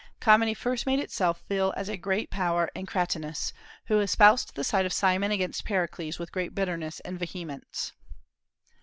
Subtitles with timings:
[0.19, 3.53] Comedy first made itself felt as a great power in Cratinus,
[3.85, 7.91] who espoused the side of Cimon against Pericles with great bitterness and vehemence.